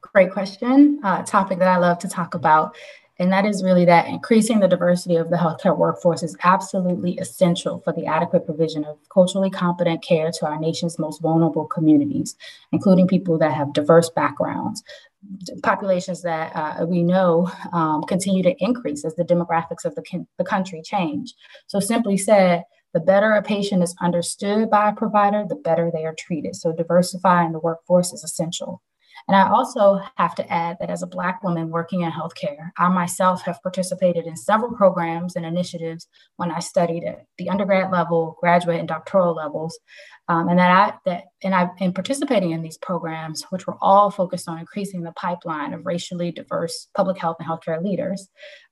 Great 0.00 0.32
question. 0.32 0.98
Uh, 1.04 1.22
topic 1.22 1.60
that 1.60 1.68
I 1.68 1.76
love 1.76 2.00
to 2.00 2.08
talk 2.08 2.34
about. 2.34 2.74
And 3.22 3.32
that 3.32 3.46
is 3.46 3.62
really 3.62 3.84
that 3.84 4.08
increasing 4.08 4.58
the 4.58 4.66
diversity 4.66 5.14
of 5.14 5.30
the 5.30 5.36
healthcare 5.36 5.78
workforce 5.78 6.24
is 6.24 6.36
absolutely 6.42 7.16
essential 7.18 7.78
for 7.78 7.92
the 7.92 8.04
adequate 8.04 8.44
provision 8.44 8.84
of 8.84 8.98
culturally 9.10 9.48
competent 9.48 10.02
care 10.02 10.32
to 10.32 10.46
our 10.46 10.58
nation's 10.58 10.98
most 10.98 11.22
vulnerable 11.22 11.64
communities, 11.66 12.34
including 12.72 13.06
people 13.06 13.38
that 13.38 13.54
have 13.54 13.74
diverse 13.74 14.10
backgrounds, 14.10 14.82
populations 15.62 16.22
that 16.22 16.50
uh, 16.56 16.84
we 16.84 17.04
know 17.04 17.48
um, 17.72 18.02
continue 18.02 18.42
to 18.42 18.56
increase 18.58 19.04
as 19.04 19.14
the 19.14 19.24
demographics 19.24 19.84
of 19.84 19.94
the, 19.94 20.26
the 20.36 20.44
country 20.44 20.82
change. 20.82 21.34
So, 21.68 21.78
simply 21.78 22.16
said, 22.16 22.64
the 22.92 22.98
better 22.98 23.34
a 23.34 23.42
patient 23.42 23.84
is 23.84 23.94
understood 24.02 24.68
by 24.68 24.88
a 24.88 24.96
provider, 24.96 25.44
the 25.48 25.54
better 25.54 25.92
they 25.94 26.04
are 26.06 26.14
treated. 26.18 26.56
So, 26.56 26.72
diversifying 26.72 27.52
the 27.52 27.60
workforce 27.60 28.12
is 28.12 28.24
essential. 28.24 28.82
And 29.28 29.36
I 29.36 29.48
also 29.48 30.00
have 30.16 30.34
to 30.36 30.52
add 30.52 30.76
that 30.80 30.90
as 30.90 31.02
a 31.02 31.06
Black 31.06 31.42
woman 31.42 31.70
working 31.70 32.02
in 32.02 32.10
healthcare, 32.10 32.70
I 32.78 32.88
myself 32.88 33.42
have 33.42 33.62
participated 33.62 34.26
in 34.26 34.36
several 34.36 34.72
programs 34.72 35.36
and 35.36 35.46
initiatives 35.46 36.08
when 36.36 36.50
I 36.50 36.58
studied 36.58 37.04
at 37.04 37.24
the 37.38 37.48
undergrad 37.48 37.92
level, 37.92 38.36
graduate, 38.40 38.78
and 38.78 38.88
doctoral 38.88 39.34
levels. 39.34 39.78
Um, 40.28 40.48
and 40.48 40.58
that 40.58 40.70
I 40.70 40.92
that 41.06 41.24
and 41.42 41.54
I've 41.54 41.76
been 41.76 41.92
participating 41.92 42.52
in 42.52 42.62
these 42.62 42.78
programs, 42.78 43.42
which 43.50 43.66
were 43.66 43.76
all 43.80 44.10
focused 44.10 44.48
on 44.48 44.58
increasing 44.58 45.02
the 45.02 45.12
pipeline 45.12 45.74
of 45.74 45.84
racially 45.84 46.30
diverse 46.30 46.88
public 46.94 47.18
health 47.18 47.36
and 47.40 47.48
healthcare 47.48 47.82
leaders. 47.82 48.28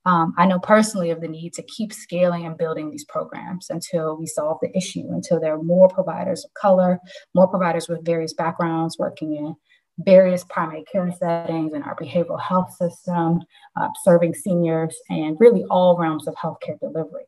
Um, 0.07 0.33
I 0.39 0.47
know 0.47 0.61
personally 0.61 1.11
of 1.11 1.21
the 1.21 1.29
need 1.29 1.53
to 1.55 1.63
keep 1.65 1.93
scaling 1.93 2.47
and 2.47 2.57
building 2.57 2.91
these 2.91 3.05
programs 3.05 3.69
until 3.69 4.17
we 4.17 4.27
solve 4.27 4.59
the 4.63 4.75
issue, 4.77 5.09
until 5.11 5.41
there 5.41 5.55
are 5.55 5.63
more 5.63 5.89
providers 5.89 6.45
of 6.45 6.55
color, 6.55 7.01
more 7.35 7.49
providers 7.49 7.89
with 7.89 8.05
various 8.05 8.33
backgrounds 8.33 8.97
working 8.99 9.37
in 9.37 9.57
various 10.05 10.45
primary 10.45 10.85
care 10.91 11.13
settings 11.19 11.75
in 11.75 11.83
our 11.83 11.97
behavioral 11.97 12.41
health 12.41 12.75
system, 12.75 13.41
uh, 13.77 13.89
serving 14.05 14.35
seniors, 14.35 14.97
and 15.09 15.37
really 15.41 15.65
all 15.71 15.97
realms 15.99 16.27
of 16.27 16.35
healthcare 16.35 16.79
delivery. 16.81 17.25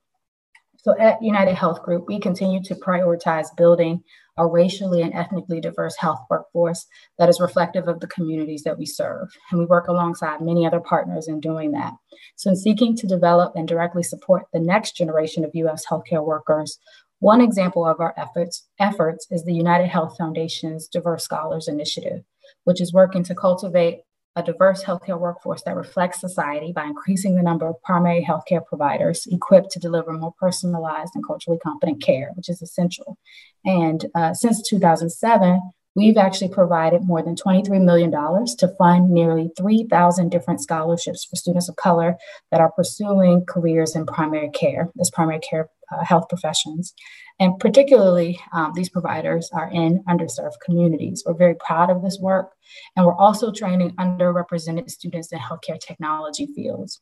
So 0.76 0.99
at 0.99 1.23
United 1.23 1.55
Health 1.55 1.83
Group, 1.83 2.09
we 2.09 2.19
continue 2.19 2.61
to 2.64 2.75
prioritize 2.75 3.57
building 3.57 4.02
a 4.37 4.47
racially 4.47 5.02
and 5.02 5.14
ethnically 5.14 5.61
diverse 5.61 5.97
health 5.97 6.21
workforce 6.29 6.87
that 7.19 7.29
is 7.29 7.38
reflective 7.38 7.87
of 7.87 8.00
the 8.00 8.09
communities 8.09 8.64
that 8.64 8.79
we 8.79 8.87
serve. 8.87 9.29
And 9.50 9.61
we 9.61 9.67
work 9.67 9.87
alongside 9.87 10.41
many 10.41 10.67
other 10.67 10.81
partners 10.81 11.29
in 11.29 11.38
doing 11.38 11.71
that. 11.73 11.93
So, 12.35 12.50
in 12.50 12.57
seeking 12.57 12.97
to 12.97 13.07
develop 13.07 13.55
and 13.55 13.69
directly 13.69 14.02
support 14.02 14.47
the 14.52 14.59
next 14.59 14.97
generation 14.97 15.45
of 15.45 15.50
US 15.55 15.85
healthcare 15.87 16.25
workers, 16.25 16.79
one 17.21 17.41
example 17.41 17.87
of 17.87 18.00
our 18.00 18.14
efforts, 18.17 18.67
efforts 18.81 19.29
is 19.31 19.45
the 19.45 19.55
United 19.55 19.87
Health 19.87 20.17
Foundation's 20.19 20.88
Diverse 20.88 21.23
Scholars 21.23 21.69
Initiative, 21.69 22.25
which 22.64 22.81
is 22.81 22.92
working 22.92 23.25
to 23.25 23.35
cultivate 23.35 24.02
a 24.35 24.42
diverse 24.42 24.83
healthcare 24.83 25.19
workforce 25.19 25.62
that 25.62 25.76
reflects 25.76 26.21
society 26.21 26.73
by 26.73 26.85
increasing 26.85 27.37
the 27.37 27.42
number 27.42 27.66
of 27.66 27.83
primary 27.83 28.25
healthcare 28.25 28.64
providers 28.64 29.26
equipped 29.31 29.71
to 29.71 29.78
deliver 29.78 30.12
more 30.12 30.33
personalized 30.40 31.12
and 31.14 31.26
culturally 31.26 31.59
competent 31.62 32.02
care, 32.02 32.31
which 32.35 32.49
is 32.49 32.62
essential. 32.62 33.19
And 33.64 34.07
uh, 34.14 34.33
since 34.33 34.66
2007, 34.66 35.61
we've 35.95 36.17
actually 36.17 36.49
provided 36.49 37.07
more 37.07 37.23
than 37.23 37.35
$23 37.35 37.83
million 37.83 38.11
to 38.11 38.69
fund 38.79 39.11
nearly 39.11 39.51
3,000 39.57 40.31
different 40.31 40.61
scholarships 40.61 41.25
for 41.25 41.37
students 41.37 41.69
of 41.69 41.77
color 41.77 42.17
that 42.51 42.61
are 42.61 42.73
pursuing 42.73 43.45
careers 43.47 43.95
in 43.95 44.07
primary 44.07 44.51
care 44.51 44.91
as 45.01 45.11
primary 45.11 45.41
care 45.41 45.69
uh, 45.93 46.05
health 46.05 46.29
professions. 46.29 46.95
And 47.39 47.59
particularly, 47.59 48.39
um, 48.53 48.73
these 48.75 48.89
providers 48.89 49.51
are 49.53 49.71
in 49.71 50.03
underserved 50.09 50.61
communities. 50.65 51.23
We're 51.27 51.35
very 51.35 51.57
proud 51.57 51.91
of 51.91 52.03
this 52.03 52.19
work. 52.21 52.53
And 52.97 53.05
we're 53.05 53.17
also 53.17 53.53
training 53.53 53.91
underrepresented 53.97 54.91
students 54.91 55.33
in 55.33 55.39
healthcare 55.39 55.79
technology 55.79 56.47
fields. 56.55 57.01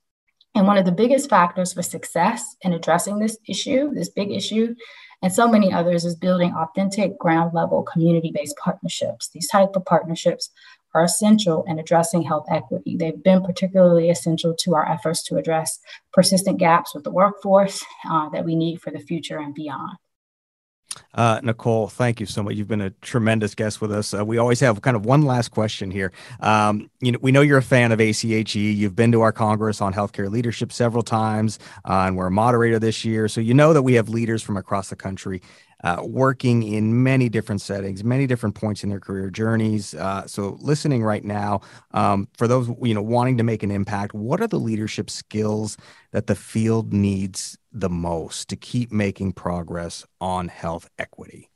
And 0.54 0.66
one 0.66 0.78
of 0.78 0.84
the 0.84 0.92
biggest 0.92 1.30
factors 1.30 1.72
for 1.72 1.82
success 1.82 2.56
in 2.62 2.72
addressing 2.72 3.18
this 3.18 3.38
issue, 3.48 3.94
this 3.94 4.08
big 4.08 4.32
issue, 4.32 4.74
and 5.22 5.32
so 5.32 5.48
many 5.48 5.72
others 5.72 6.04
is 6.04 6.14
building 6.14 6.54
authentic 6.54 7.18
ground 7.18 7.52
level 7.54 7.82
community 7.82 8.30
based 8.34 8.56
partnerships. 8.56 9.28
These 9.28 9.48
type 9.48 9.76
of 9.76 9.84
partnerships 9.84 10.50
are 10.94 11.04
essential 11.04 11.64
in 11.68 11.78
addressing 11.78 12.22
health 12.22 12.46
equity. 12.50 12.96
They've 12.96 13.22
been 13.22 13.42
particularly 13.42 14.10
essential 14.10 14.54
to 14.60 14.74
our 14.74 14.88
efforts 14.88 15.22
to 15.24 15.36
address 15.36 15.78
persistent 16.12 16.58
gaps 16.58 16.94
with 16.94 17.04
the 17.04 17.12
workforce 17.12 17.84
uh, 18.10 18.28
that 18.30 18.44
we 18.44 18.56
need 18.56 18.80
for 18.80 18.90
the 18.90 18.98
future 18.98 19.38
and 19.38 19.54
beyond. 19.54 19.98
Uh, 21.14 21.40
Nicole, 21.42 21.88
thank 21.88 22.20
you 22.20 22.26
so 22.26 22.42
much. 22.42 22.54
You've 22.54 22.68
been 22.68 22.80
a 22.80 22.90
tremendous 22.90 23.54
guest 23.54 23.80
with 23.80 23.92
us. 23.92 24.14
Uh, 24.14 24.24
we 24.24 24.38
always 24.38 24.60
have 24.60 24.80
kind 24.82 24.96
of 24.96 25.04
one 25.04 25.22
last 25.22 25.50
question 25.50 25.90
here. 25.90 26.12
Um, 26.40 26.90
you 27.00 27.12
know, 27.12 27.18
we 27.22 27.32
know 27.32 27.40
you're 27.40 27.58
a 27.58 27.62
fan 27.62 27.92
of 27.92 28.00
ACHE. 28.00 28.54
You've 28.54 28.96
been 28.96 29.12
to 29.12 29.20
our 29.20 29.32
Congress 29.32 29.80
on 29.80 29.92
healthcare 29.92 30.30
leadership 30.30 30.72
several 30.72 31.02
times, 31.02 31.58
uh, 31.84 32.04
and 32.06 32.16
we're 32.16 32.26
a 32.26 32.30
moderator 32.30 32.78
this 32.78 33.04
year. 33.04 33.28
So 33.28 33.40
you 33.40 33.54
know 33.54 33.72
that 33.72 33.82
we 33.82 33.94
have 33.94 34.08
leaders 34.08 34.42
from 34.42 34.56
across 34.56 34.88
the 34.88 34.96
country 34.96 35.40
uh, 35.82 36.02
working 36.04 36.62
in 36.62 37.02
many 37.02 37.28
different 37.28 37.60
settings, 37.60 38.04
many 38.04 38.26
different 38.26 38.54
points 38.54 38.84
in 38.84 38.90
their 38.90 39.00
career 39.00 39.30
journeys. 39.30 39.94
Uh, 39.94 40.26
so, 40.26 40.58
listening 40.60 41.02
right 41.02 41.24
now, 41.24 41.60
um, 41.92 42.28
for 42.36 42.46
those 42.46 42.68
you 42.82 42.94
know 42.94 43.02
wanting 43.02 43.38
to 43.38 43.42
make 43.42 43.62
an 43.62 43.70
impact, 43.70 44.14
what 44.14 44.40
are 44.40 44.46
the 44.46 44.60
leadership 44.60 45.08
skills 45.10 45.76
that 46.12 46.26
the 46.26 46.34
field 46.34 46.92
needs 46.92 47.56
the 47.72 47.90
most 47.90 48.48
to 48.48 48.56
keep 48.56 48.92
making 48.92 49.32
progress 49.32 50.06
on 50.20 50.48
health 50.48 50.88
equity? 50.98 51.50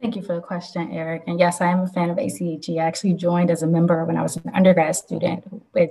Thank 0.00 0.16
you 0.16 0.22
for 0.22 0.34
the 0.34 0.40
question, 0.40 0.92
Eric. 0.92 1.22
And 1.26 1.38
yes, 1.38 1.60
I 1.62 1.68
am 1.68 1.80
a 1.80 1.86
fan 1.86 2.10
of 2.10 2.18
ACHE. 2.18 2.78
I 2.78 2.84
actually 2.84 3.14
joined 3.14 3.50
as 3.50 3.62
a 3.62 3.66
member 3.66 4.04
when 4.04 4.18
I 4.18 4.22
was 4.22 4.36
an 4.36 4.50
undergrad 4.52 4.94
student, 4.96 5.44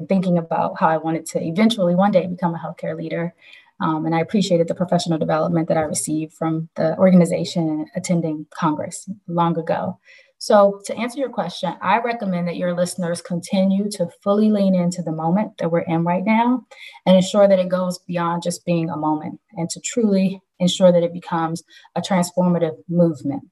thinking 0.08 0.38
about 0.38 0.79
how 0.79 0.88
I 0.88 0.98
wanted 0.98 1.25
to 1.27 1.41
eventually 1.41 1.96
one 1.96 2.12
day 2.12 2.27
become 2.27 2.53
a 2.53 2.60
healthcare 2.60 2.96
leader. 2.96 3.34
Um, 3.79 4.05
and 4.05 4.13
I 4.13 4.20
appreciated 4.20 4.67
the 4.67 4.75
professional 4.75 5.17
development 5.17 5.67
that 5.67 5.77
I 5.77 5.82
received 5.82 6.34
from 6.34 6.70
the 6.75 6.96
organization 6.98 7.88
attending 7.96 8.46
Congress 8.51 9.10
long 9.27 9.58
ago. 9.58 10.00
So, 10.44 10.82
to 10.88 10.98
answer 10.98 11.20
your 11.22 11.30
question, 11.30 11.74
I 11.82 12.00
recommend 12.00 12.50
that 12.50 12.58
your 12.58 12.76
listeners 12.76 13.22
continue 13.22 13.90
to 13.92 14.10
fully 14.22 14.52
lean 14.52 14.75
into 14.75 15.01
the 15.01 15.14
moment 15.14 15.58
that 15.60 15.72
we're 15.72 15.88
in 15.88 16.03
right 16.03 16.25
now 16.25 16.66
and 17.06 17.16
ensure 17.16 17.48
that 17.48 17.60
it 17.60 17.70
goes 17.70 17.98
beyond 18.00 18.44
just 18.44 18.66
being 18.66 18.90
a 18.90 18.98
moment 18.98 19.40
and 19.53 19.70
to 19.70 19.79
truly 19.79 20.42
ensure 20.60 20.92
that 20.92 21.01
it 21.01 21.14
becomes 21.14 21.64
a 21.96 22.01
transformative 22.01 22.75
movement. 22.90 23.44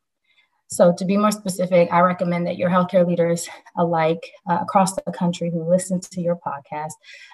So, 0.73 0.93
to 0.97 1.03
be 1.03 1.17
more 1.17 1.31
specific, 1.31 1.89
I 1.91 1.99
recommend 1.99 2.47
that 2.47 2.55
your 2.55 2.69
healthcare 2.69 3.05
leaders 3.05 3.49
alike 3.77 4.31
uh, 4.49 4.59
across 4.61 4.95
the 4.95 5.11
country 5.11 5.51
who 5.51 5.69
listen 5.69 5.99
to 5.99 6.21
your 6.21 6.37
podcast 6.37 6.93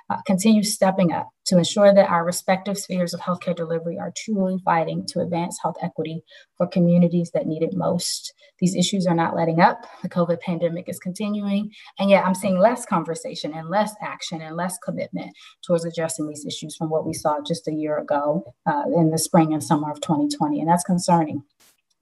uh, 0.10 0.18
continue 0.26 0.64
stepping 0.64 1.12
up 1.12 1.30
to 1.46 1.60
ensure 1.60 1.94
that 1.94 2.10
our 2.10 2.26
respective 2.26 2.80
spheres 2.80 3.14
of 3.14 3.20
healthcare 3.20 3.56
delivery 3.56 4.00
are 4.00 4.12
truly 4.18 4.58
fighting 4.66 5.06
to 5.10 5.20
advance 5.20 5.60
health 5.62 5.78
equity 5.84 6.24
for 6.58 6.66
communities 6.66 7.30
that 7.36 7.46
need 7.46 7.62
it 7.62 7.76
most. 7.76 8.34
These 8.60 8.76
issues 8.76 9.06
are 9.06 9.14
not 9.14 9.36
letting 9.36 9.60
up. 9.60 9.86
The 10.02 10.10
COVID 10.10 10.40
pandemic 10.40 10.90
is 10.90 10.98
continuing, 10.98 11.70
and 12.00 12.10
yet 12.10 12.26
I'm 12.26 12.34
seeing 12.34 12.58
less 12.58 12.88
conversation 12.88 13.54
and 13.54 13.70
less 13.70 13.94
action 14.02 14.42
and 14.42 14.56
less 14.56 14.80
commitment 14.84 15.32
towards 15.64 15.86
addressing 15.86 16.28
these 16.28 16.44
issues 16.44 16.76
from 16.76 16.90
what 16.90 17.06
we 17.06 17.14
saw 17.14 17.38
just 17.46 17.68
a 17.68 17.72
year 17.72 18.00
ago 18.00 18.56
uh, 18.66 18.84
in 18.96 19.12
the 19.12 19.20
spring 19.20 19.54
and 19.54 19.64
summer 19.64 19.92
of 19.92 20.02
2020, 20.02 20.60
and 20.60 20.68
that's 20.68 20.84
concerning. 20.84 21.44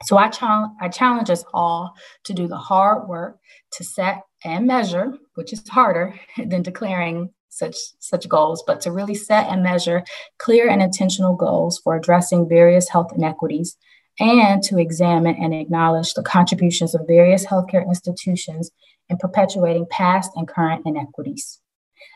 So 0.03 0.17
I, 0.17 0.27
challenge, 0.29 0.73
I 0.81 0.89
challenge 0.89 1.29
us 1.29 1.45
all 1.53 1.93
to 2.25 2.33
do 2.33 2.47
the 2.47 2.57
hard 2.57 3.07
work 3.07 3.39
to 3.73 3.83
set 3.83 4.23
and 4.43 4.67
measure, 4.67 5.13
which 5.35 5.53
is 5.53 5.67
harder 5.69 6.19
than 6.37 6.61
declaring 6.61 7.31
such 7.49 7.75
such 7.99 8.27
goals, 8.27 8.63
but 8.67 8.81
to 8.81 8.91
really 8.91 9.15
set 9.15 9.47
and 9.47 9.63
measure 9.63 10.03
clear 10.37 10.67
and 10.67 10.81
intentional 10.81 11.35
goals 11.35 11.79
for 11.79 11.95
addressing 11.95 12.49
various 12.49 12.89
health 12.89 13.13
inequities 13.15 13.77
and 14.19 14.61
to 14.63 14.77
examine 14.77 15.35
and 15.35 15.53
acknowledge 15.53 16.13
the 16.13 16.23
contributions 16.23 16.93
of 16.93 17.07
various 17.07 17.45
healthcare 17.45 17.85
institutions 17.87 18.71
in 19.09 19.17
perpetuating 19.17 19.85
past 19.89 20.31
and 20.35 20.47
current 20.47 20.81
inequities. 20.85 21.61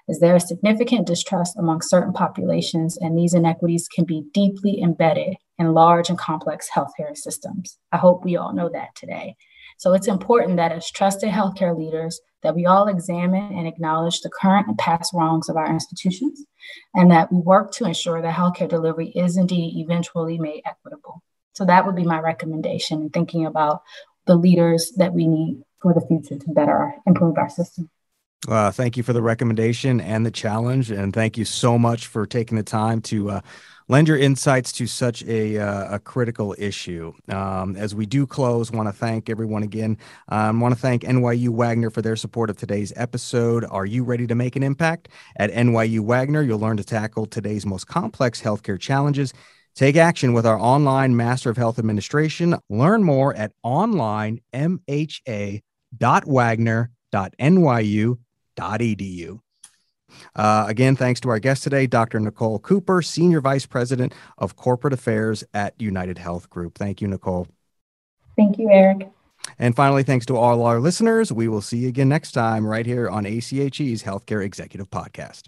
As 0.10 0.20
there 0.20 0.36
is 0.36 0.48
significant 0.48 1.08
distrust 1.08 1.58
among 1.58 1.82
certain 1.82 2.14
populations, 2.14 2.98
and 2.98 3.18
these 3.18 3.34
inequities 3.34 3.88
can 3.88 4.06
be 4.06 4.26
deeply 4.34 4.82
embedded 4.82 5.38
in 5.60 5.74
large 5.74 6.10
and 6.10 6.18
complex 6.18 6.70
healthcare 6.74 7.16
systems. 7.16 7.78
I 7.92 7.98
hope 7.98 8.24
we 8.24 8.38
all 8.38 8.54
know 8.54 8.70
that 8.70 8.96
today. 8.96 9.36
So 9.78 9.94
it's 9.94 10.08
important 10.08 10.58
that 10.58 10.72
as 10.72 10.90
trusted 10.90 11.30
healthcare 11.30 11.78
leaders, 11.78 12.20
that 12.42 12.56
we 12.56 12.66
all 12.66 12.88
examine 12.88 13.54
and 13.54 13.68
acknowledge 13.68 14.22
the 14.22 14.30
current 14.30 14.68
and 14.68 14.78
past 14.78 15.14
wrongs 15.14 15.50
of 15.50 15.58
our 15.58 15.70
institutions, 15.70 16.46
and 16.94 17.12
that 17.12 17.32
we 17.32 17.40
work 17.40 17.72
to 17.74 17.86
ensure 17.86 18.22
that 18.22 18.34
healthcare 18.36 18.68
delivery 18.68 19.10
is 19.10 19.38
indeed 19.38 19.78
eventually 19.78 20.38
made 20.38 20.62
equitable. 20.66 21.22
So 21.54 21.66
that 21.66 21.86
would 21.86 21.96
be 21.96 22.04
my 22.04 22.20
recommendation 22.20 23.02
in 23.04 23.10
thinking 23.10 23.46
about 23.46 23.82
the 24.26 24.36
leaders 24.36 24.94
that 24.98 25.14
we 25.14 25.28
need 25.28 25.62
for 25.82 25.94
the 25.94 26.06
future 26.08 26.38
to 26.38 26.52
better 26.52 26.96
improve 27.06 27.38
our 27.38 27.50
system. 27.50 27.90
Uh, 28.48 28.72
thank 28.72 28.96
you 28.96 29.04
for 29.04 29.12
the 29.14 29.22
recommendation 29.22 30.00
and 30.00 30.26
the 30.26 30.32
challenge, 30.32 30.92
and 30.92 31.14
thank 31.14 31.38
you 31.38 31.44
so 31.46 31.78
much 31.78 32.08
for 32.08 32.26
taking 32.26 32.58
the 32.58 32.64
time 32.64 33.02
to 33.02 33.30
uh, 33.30 33.42
lend 33.90 34.08
your 34.08 34.18
insights 34.18 34.72
to 34.72 34.88
such 34.88 35.24
a, 35.24 35.58
uh, 35.58 35.96
a 35.96 36.00
critical 36.00 36.56
issue. 36.58 37.12
Um, 37.28 37.76
as 37.76 37.94
we 37.94 38.06
do 38.06 38.26
close, 38.26 38.72
want 38.72 38.88
to 38.88 38.94
thank 38.94 39.30
everyone 39.30 39.64
again. 39.64 39.98
Um, 40.30 40.62
want 40.62 40.74
to 40.74 40.80
thank 40.80 41.04
NYU 41.04 41.50
Wagner 41.50 41.90
for 41.90 42.02
their 42.02 42.16
support 42.16 42.50
of 42.50 42.56
today's 42.56 42.94
episode. 42.96 43.66
Are 43.70 43.86
you 43.86 44.06
ready 44.06 44.26
to 44.28 44.36
make 44.36 44.56
an 44.56 44.64
impact? 44.64 45.10
At 45.36 45.52
NYU 45.52 46.00
Wagner, 46.00 46.42
you'll 46.42 46.60
learn 46.60 46.78
to 46.78 46.84
tackle 46.84 47.26
today's 47.26 47.66
most 47.66 47.88
complex 47.88 48.42
healthcare 48.42 48.80
challenges. 48.80 49.34
Take 49.76 49.98
action 49.98 50.34
with 50.34 50.46
our 50.46 50.60
online 50.60 51.16
Master 51.18 51.50
of 51.50 51.58
Health 51.58 51.78
Administration. 51.78 52.56
Learn 52.70 53.04
more 53.04 53.36
at 53.36 53.52
onlinemha.wagner.nyu.edu. 58.60 59.40
Uh, 60.36 60.66
again, 60.68 60.96
thanks 60.96 61.20
to 61.22 61.30
our 61.30 61.40
guest 61.40 61.64
today, 61.64 61.88
Dr. 61.88 62.20
Nicole 62.20 62.60
Cooper, 62.60 63.02
Senior 63.02 63.42
Vice 63.42 63.66
President 63.66 64.14
of 64.38 64.56
Corporate 64.56 64.94
Affairs 64.94 65.44
at 65.54 65.80
United 65.80 66.18
Health 66.18 66.50
Group. 66.50 66.78
Thank 66.78 67.02
you, 67.02 67.08
Nicole. 67.08 67.48
Thank 68.36 68.58
you, 68.58 68.70
Eric. 68.70 69.10
And 69.58 69.76
finally, 69.76 70.04
thanks 70.04 70.26
to 70.28 70.38
all 70.38 70.64
our 70.64 70.80
listeners. 70.80 71.32
We 71.32 71.48
will 71.48 71.62
see 71.62 71.80
you 71.80 71.88
again 71.90 72.10
next 72.10 72.32
time 72.32 72.66
right 72.66 72.86
here 72.86 73.10
on 73.10 73.26
ACHE's 73.26 74.04
Healthcare 74.04 74.44
Executive 74.44 74.90
Podcast. 74.90 75.48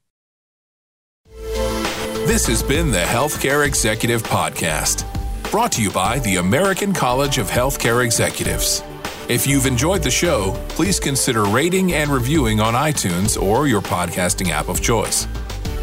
This 2.28 2.46
has 2.48 2.64
been 2.64 2.92
the 2.92 3.00
Healthcare 3.00 3.66
Executive 3.66 4.24
Podcast, 4.24 5.06
brought 5.50 5.72
to 5.74 5.82
you 5.82 5.92
by 5.92 6.20
the 6.20 6.38
American 6.38 6.94
College 6.94 7.38
of 7.40 7.50
Healthcare 7.50 8.06
Executives. 8.06 8.84
If 9.32 9.48
you've 9.48 9.66
enjoyed 9.66 10.04
the 10.04 10.12
show, 10.12 10.62
please 10.68 11.00
consider 11.00 11.46
rating 11.46 11.94
and 11.94 12.12
reviewing 12.12 12.60
on 12.60 12.74
iTunes 12.74 13.42
or 13.42 13.66
your 13.66 13.80
podcasting 13.80 14.50
app 14.50 14.68
of 14.68 14.82
choice. 14.82 15.26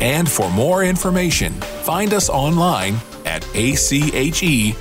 And 0.02 0.30
for 0.30 0.50
more 0.50 0.84
information, 0.84 1.54
find 1.54 2.12
us 2.12 2.28
online 2.28 2.96
at 3.24 3.48
ache.org. 3.54 4.76